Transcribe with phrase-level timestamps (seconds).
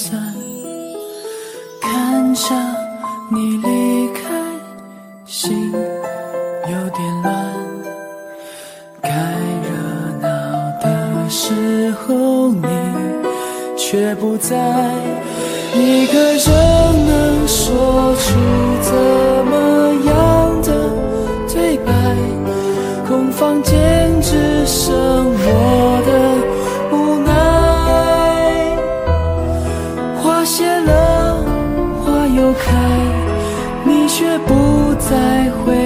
[0.00, 0.18] 散。
[1.82, 2.54] 看着
[3.30, 4.20] 你离开，
[5.26, 7.28] 心有点乱。
[9.02, 9.10] 该
[9.66, 9.68] 热
[10.22, 10.26] 闹
[10.80, 12.66] 的时候，你
[13.76, 14.56] 却不在。
[15.74, 16.46] 一个人
[17.06, 18.24] 能说出
[18.80, 18.90] 怎
[30.52, 31.44] 谢了，
[32.02, 32.74] 花又开，
[33.84, 35.79] 你却不再回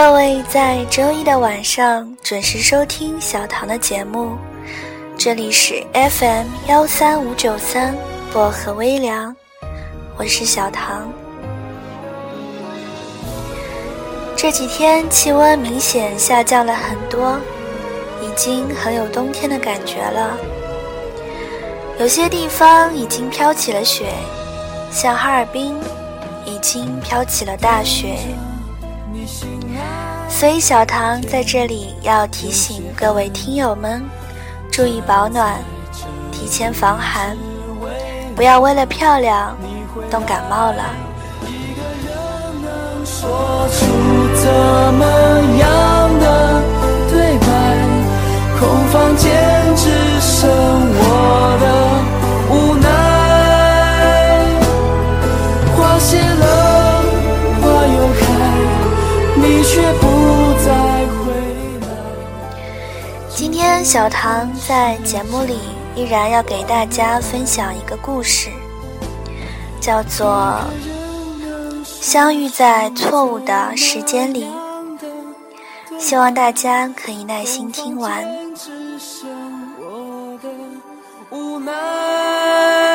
[0.00, 4.38] 各位在周一的晚上准时收听小唐的节目，
[5.18, 7.96] 这里是 FM 幺三五九三
[8.32, 9.34] 薄荷微凉，
[10.16, 11.12] 我是小唐。
[14.36, 17.36] 这几天气温明显下降了很多，
[18.22, 20.38] 已经很有冬天的感觉了。
[21.98, 24.12] 有些地方已经飘起了雪，
[24.92, 25.74] 像哈尔滨，
[26.44, 28.16] 已经飘起了大雪。
[30.38, 34.00] 所以小唐在这里要提醒各位听友们，
[34.70, 35.56] 注意保暖，
[36.30, 37.36] 提前防寒，
[38.36, 39.56] 不要为了漂亮
[40.08, 40.84] 冻感冒了。
[43.04, 43.84] 说出
[44.36, 44.48] 怎
[44.94, 45.04] 么
[45.58, 46.62] 样的
[47.10, 47.48] 对白？
[48.60, 49.34] 空房间
[49.74, 49.90] 只
[50.20, 53.07] 剩我的无奈。
[59.68, 60.06] 却不
[60.64, 60.72] 再
[61.06, 61.30] 回
[61.82, 61.86] 来。
[63.28, 65.58] 今天小唐在节目里
[65.94, 68.48] 依然要给大家分享一个故事，
[69.78, 70.58] 叫做
[71.84, 74.46] 《相遇在错误的时间里》，
[76.00, 78.26] 希望大家可以耐心听完。
[81.30, 82.87] 无奈。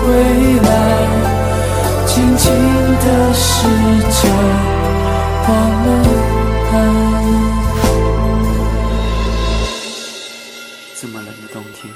[0.00, 0.06] 回
[0.60, 0.68] 来。
[2.06, 2.44] 静静
[2.98, 3.66] 的时
[4.20, 4.30] 针，
[5.48, 5.50] 忘
[5.84, 5.88] 了
[6.72, 6.74] 爱。
[11.00, 11.92] 这么冷的冬天，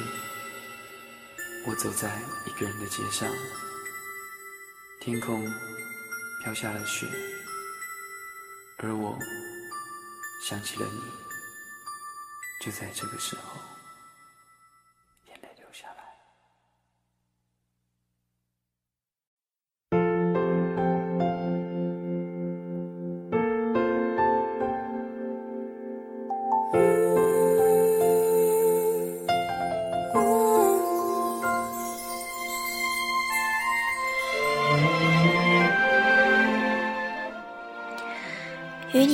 [1.67, 2.09] 我走在
[2.47, 3.29] 一个人的街上，
[5.01, 5.45] 天空
[6.43, 7.07] 飘下了雪，
[8.79, 9.19] 而我
[10.49, 11.01] 想起了你，
[12.65, 13.61] 就在这个时候，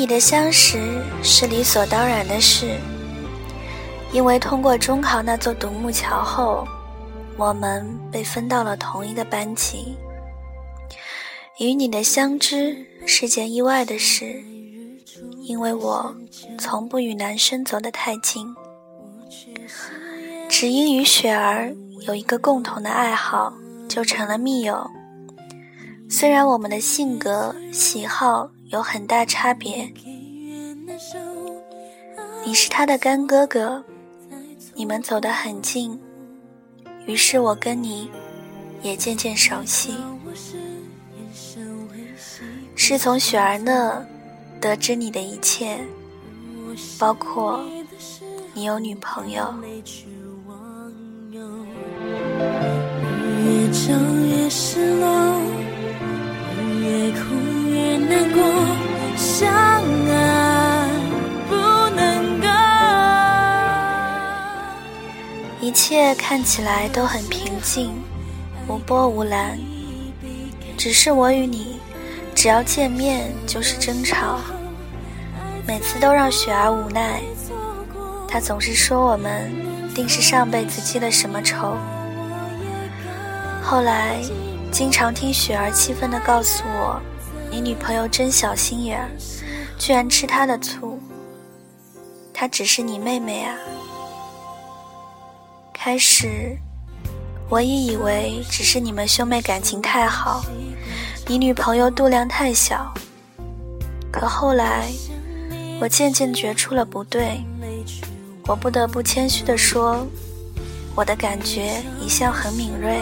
[0.01, 2.81] 你的相识是理所当然的事，
[4.15, 6.67] 因为通过中考那座独木桥后，
[7.37, 9.95] 我们被分到了同一个班级。
[11.59, 12.75] 与你的相知
[13.07, 14.43] 是件意外的事，
[15.43, 16.17] 因为我
[16.59, 18.47] 从不与男生走得太近，
[20.49, 23.53] 只因与雪儿有一个共同的爱好，
[23.87, 24.91] 就成了密友。
[26.09, 29.93] 虽然我们的性格、喜好有很大差别，
[32.45, 33.85] 你是他的干哥哥，
[34.75, 36.01] 你们走得很近，
[37.05, 38.09] 于是我跟你
[38.81, 39.97] 也渐渐熟悉。
[42.77, 44.07] 是从雪儿那
[44.61, 45.77] 得知你的一切，
[46.97, 47.61] 包括
[48.55, 49.53] 你有女朋友。
[53.43, 55.41] 越长越失落，
[56.81, 57.50] 越哭
[58.11, 58.43] 难过，
[59.17, 59.49] 相
[60.09, 60.89] 爱
[61.49, 61.55] 不
[61.95, 62.49] 能够。
[65.61, 67.95] 一切看起来都很平静，
[68.67, 69.57] 无波无澜。
[70.77, 71.79] 只是我与你，
[72.35, 74.41] 只要见面就是争吵，
[75.65, 77.21] 每次都让雪儿无奈。
[78.27, 79.53] 她总是说我们
[79.95, 81.77] 定是上辈子积了什么仇。
[83.63, 84.17] 后来
[84.73, 87.01] 经常听雪儿气愤地告诉我
[87.51, 89.11] ：“你女朋友真小心眼儿，
[89.79, 90.99] 居然吃她的醋。
[92.33, 93.55] 她只是你妹妹啊。”
[95.75, 96.57] 开始，
[97.49, 100.45] 我也以为只是你们兄妹感情太好，
[101.27, 102.93] 你女朋友度量太小。
[104.13, 104.89] 可后来，
[105.81, 107.41] 我渐渐觉出了不对。
[108.47, 110.07] 我不得不谦虚地说，
[110.95, 113.01] 我的感觉一向很敏锐。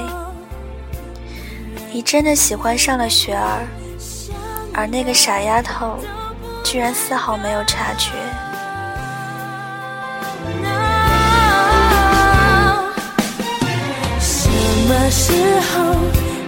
[1.91, 3.67] 你真的喜欢上了雪儿，
[4.79, 5.99] 而那个傻丫头，
[6.63, 8.13] 居然丝毫没有察觉。
[14.21, 14.49] 什
[14.87, 15.33] 么时
[15.63, 15.97] 候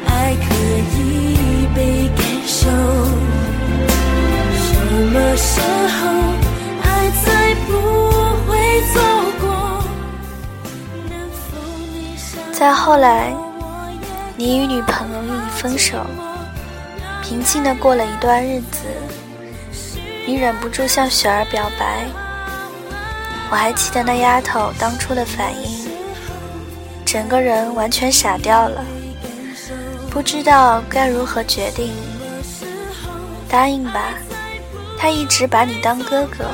[0.06, 0.54] 爱可
[0.94, 2.70] 以被感受？
[4.54, 4.78] 什
[5.10, 5.60] 么时
[5.98, 6.06] 候
[6.84, 7.72] 爱再不
[8.46, 8.54] 会
[8.92, 9.02] 错
[9.40, 9.82] 过？
[12.52, 13.34] 再后来，
[14.36, 16.06] 你与女朋友一分手，
[17.30, 18.78] 平静的过了一段日子，
[20.26, 22.04] 你忍不住向雪儿表白。
[23.48, 25.88] 我还记得那丫头当初的反应，
[27.06, 28.84] 整个人完全傻掉了，
[30.10, 31.92] 不知道该如何决定。
[33.48, 34.06] 答应吧，
[34.98, 36.46] 他一直把你当哥哥；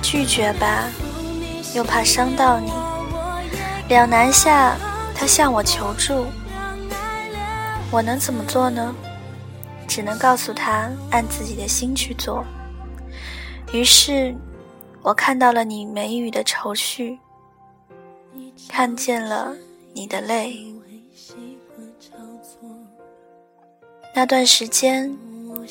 [0.00, 0.84] 拒绝吧，
[1.74, 2.72] 又怕伤到你。
[3.88, 4.74] 两难下，
[5.14, 6.24] 他向我求助。
[7.90, 8.94] 我能怎么做呢？
[9.88, 12.44] 只能告诉他按自己的心去做。
[13.72, 14.34] 于是，
[15.02, 17.18] 我看到了你眉宇的愁绪，
[18.68, 19.54] 看见了
[19.92, 20.56] 你的泪。
[24.14, 25.14] 那段时间，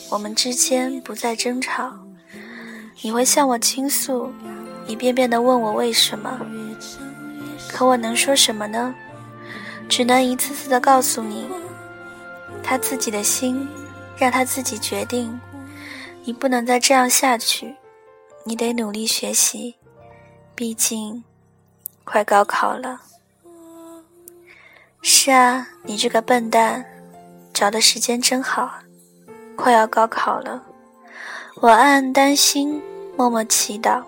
[0.10, 1.92] 我们之间不再争吵，
[3.02, 4.32] 你会向我倾诉，
[4.88, 6.40] 一遍遍的问我为什么。
[7.70, 8.94] 可我能说什么呢？
[9.90, 11.46] 只能一次次的告诉你。
[12.64, 13.68] 他自己的心，
[14.18, 15.40] 让他自己决定。
[16.24, 17.76] 你不能再这样下去，
[18.44, 19.76] 你得努力学习，
[20.56, 21.24] 毕竟
[22.04, 23.02] 快高考了。
[25.02, 26.84] 是啊，你这个笨蛋，
[27.54, 28.74] 找的时间真好，
[29.56, 30.64] 快要高考了。
[31.62, 32.82] 我暗暗担心，
[33.16, 34.04] 默默祈祷，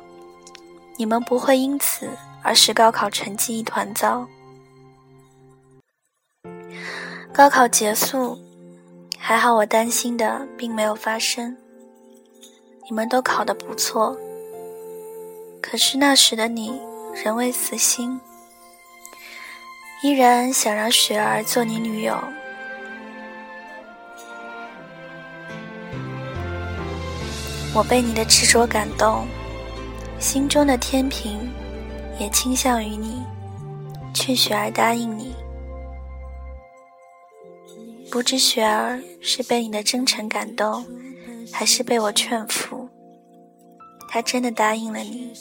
[0.98, 2.09] 你们不会因此
[2.42, 4.27] 而使高考成绩一团糟。
[7.31, 8.46] 高考结束。
[9.29, 11.53] 还好，我担心的并没有发生。
[12.88, 14.18] 你们都考得不错，
[15.62, 16.79] 可是那时的你
[17.13, 18.18] 仍未死心，
[20.01, 22.18] 依然想让雪儿做你女友。
[27.75, 29.27] 我被你的执着感动，
[30.19, 31.51] 心中的天平
[32.18, 33.21] 也倾向于你，
[34.13, 35.35] 劝雪儿答应你。
[38.09, 40.86] 不知雪儿是被你的真诚感动，
[41.51, 42.88] 还是被我劝服，
[44.09, 45.31] 她真的答应了你。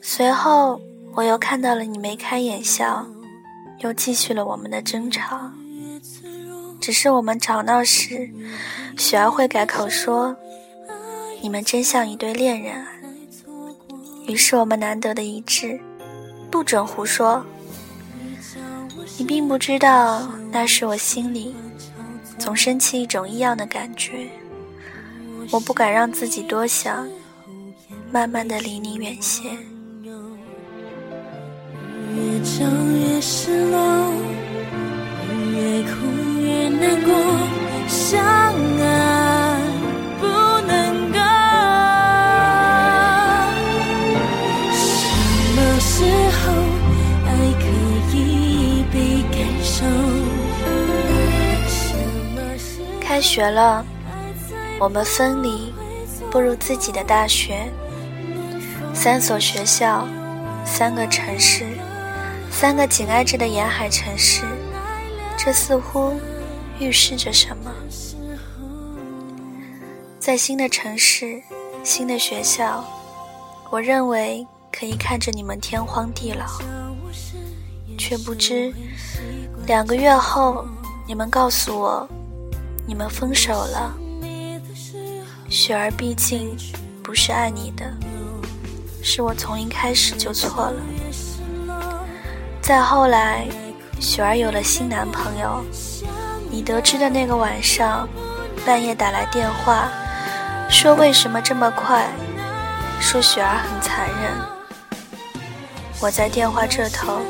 [0.00, 0.80] 随后
[1.14, 3.06] 我又看到了你眉开眼笑，
[3.80, 5.50] 又继续了我们的争吵。
[6.80, 8.28] 只是我们吵闹时，
[8.96, 10.34] 雪儿会改口说
[11.40, 12.88] ：“你们真像一对恋人啊。”
[14.26, 15.78] 于是我们难得的一致，
[16.50, 17.44] 不准胡说。
[19.18, 21.54] 你并不知道，那时我心里
[22.38, 24.26] 总升起一种异样的感觉。
[25.50, 27.06] 我不敢让自己多想，
[28.10, 29.42] 慢慢的离你远些。
[32.14, 34.12] 越长越失落，
[35.52, 35.90] 越哭
[36.40, 37.12] 越难过，
[37.88, 38.20] 相
[38.80, 39.21] 爱
[53.32, 53.82] 学了，
[54.78, 55.72] 我们分离，
[56.30, 57.66] 步入自己的大学。
[58.92, 60.06] 三所学校，
[60.66, 61.64] 三个城市，
[62.50, 64.42] 三个紧挨着的沿海城市，
[65.34, 66.12] 这似乎
[66.78, 67.72] 预示着什么？
[70.20, 71.42] 在新的城市，
[71.82, 72.84] 新的学校，
[73.70, 76.44] 我认为可以看着你们天荒地老，
[77.96, 78.70] 却不知
[79.66, 80.66] 两个月后，
[81.08, 82.06] 你们告诉我，
[82.86, 83.94] 你们分手了。
[85.48, 86.56] 雪儿毕竟
[87.02, 87.84] 不是爱你的，
[89.02, 90.82] 是我从一开始就错了。
[92.60, 93.46] 再后来，
[94.00, 95.64] 雪儿有了新男朋友，
[96.50, 98.08] 你得知的那个晚上，
[98.64, 99.88] 半夜打来电话，
[100.70, 102.08] 说为什么这么快，
[103.00, 104.32] 说雪儿很残忍。
[106.00, 107.20] 我在电话这头，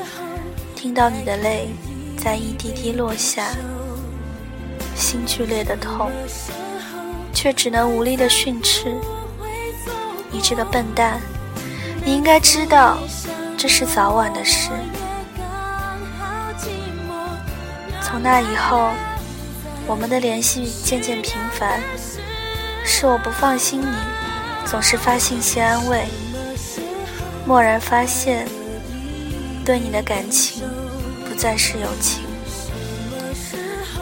[0.77, 1.69] 听到你的泪
[2.17, 3.49] 在一滴滴落下，
[5.03, 6.13] 心剧烈的痛，
[7.35, 8.95] 却只能无力的训斥
[10.31, 11.21] ：“你这个笨蛋，
[12.05, 12.97] 你应该知道，
[13.59, 14.71] 这是早晚的事。”
[18.01, 18.91] 从那以后，
[19.89, 21.81] 我们的联系渐渐频繁，
[22.85, 23.97] 是我不放心你，
[24.65, 26.05] 总是发信息安慰，
[27.47, 28.47] 蓦然发现，
[29.65, 30.63] 对你的感情。
[31.29, 32.25] 不再是友情，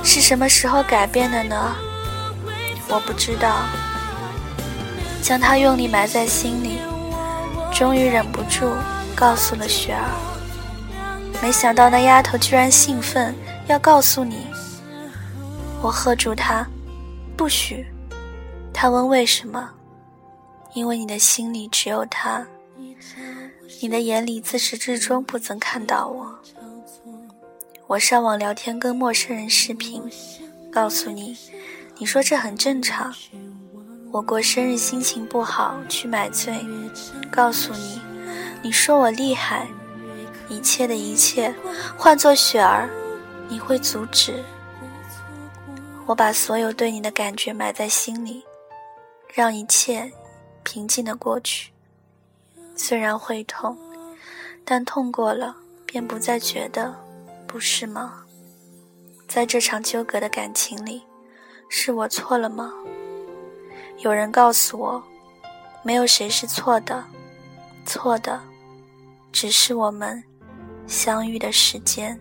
[0.03, 1.77] 是什么时候改变的呢？
[2.89, 3.63] 我不知道。
[5.23, 6.79] 将它用力埋在心里，
[7.73, 8.73] 终于忍不住
[9.15, 10.11] 告诉了雪儿。
[11.43, 13.35] 没想到那丫头居然兴奋，
[13.67, 14.47] 要告诉你。
[15.83, 16.67] 我喝住她，
[17.37, 17.87] 不许。
[18.73, 19.71] 她问为什么？
[20.73, 22.47] 因为你的心里只有他，
[23.81, 26.33] 你的眼里自始至终不曾看到我。
[27.91, 30.01] 我上网聊天，跟陌生人视频，
[30.71, 31.37] 告诉你，
[31.99, 33.13] 你说这很正常。
[34.13, 36.55] 我过生日心情不好，去买醉，
[37.33, 38.01] 告诉你，
[38.63, 39.67] 你说我厉害。
[40.49, 41.53] 一切的一切，
[41.99, 42.89] 换做雪儿，
[43.49, 44.41] 你会阻止。
[46.07, 48.45] 我把所有对你的感觉埋在心里，
[49.35, 50.09] 让一切
[50.63, 51.73] 平静的过去。
[52.77, 53.77] 虽然会痛，
[54.65, 56.95] 但痛过了，便不再觉得。
[57.51, 58.23] 不是吗？
[59.27, 61.03] 在这场纠葛的感情里，
[61.69, 62.73] 是我错了吗？
[63.99, 65.03] 有人告诉我，
[65.83, 67.05] 没有谁是错的，
[67.85, 68.41] 错的
[69.33, 70.23] 只是我们
[70.87, 72.17] 相遇的时间。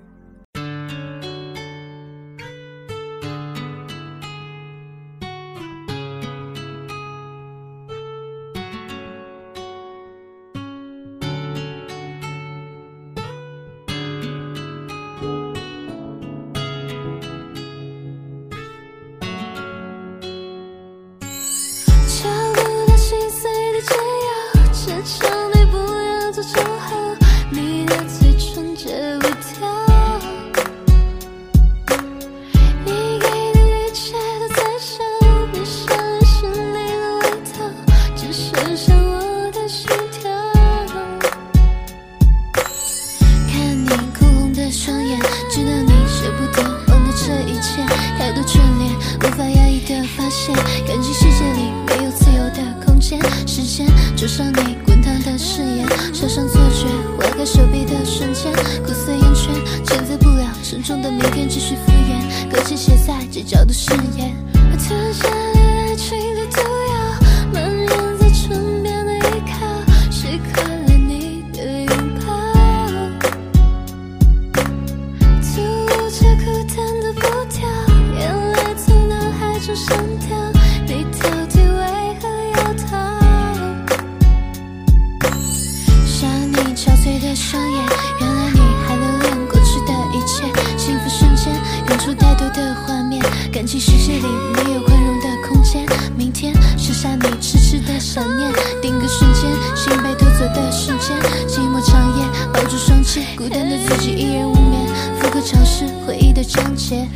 [104.29, 104.85] 一人无眠，
[105.19, 107.07] 反复尝试回忆的章节。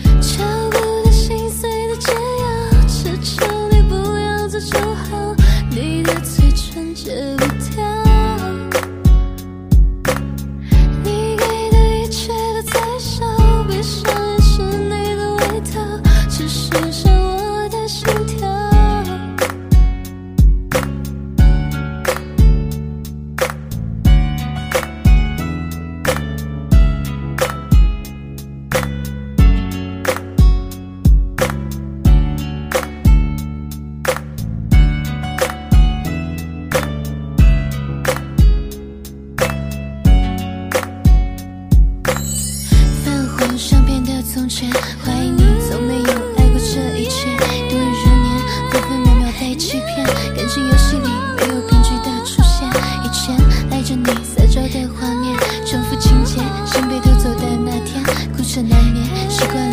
[58.53, 59.72] 这难免习惯。